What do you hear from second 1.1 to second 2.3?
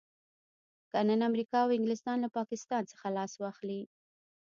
امريکا او انګلستان له